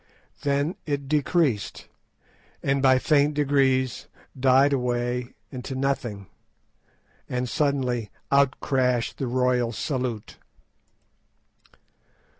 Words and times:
Then 0.41 0.77
it 0.87 1.07
decreased, 1.07 1.87
and 2.63 2.81
by 2.81 2.97
faint 2.97 3.35
degrees 3.35 4.07
died 4.35 4.73
away 4.73 5.35
into 5.51 5.75
nothing, 5.75 6.25
and 7.29 7.47
suddenly 7.47 8.09
out 8.31 8.59
crashed 8.59 9.19
the 9.19 9.27
royal 9.27 9.71
salute. 9.71 10.37